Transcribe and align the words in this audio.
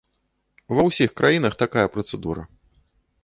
Ва 0.77 0.85
ўсіх 0.87 1.13
краінах 1.19 1.53
такая 1.63 1.85
працэдура. 1.97 2.43